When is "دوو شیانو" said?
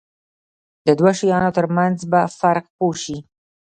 0.99-1.55